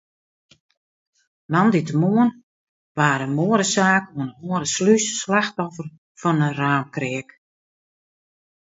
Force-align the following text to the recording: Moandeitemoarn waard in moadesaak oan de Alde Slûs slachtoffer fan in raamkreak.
Moandeitemoarn 1.51 2.29
waard 2.97 3.23
in 3.25 3.33
moadesaak 3.39 4.05
oan 4.17 4.29
de 4.31 4.37
Alde 4.53 4.69
Slûs 4.75 5.05
slachtoffer 5.19 5.87
fan 6.19 6.45
in 6.47 6.57
raamkreak. 6.61 7.27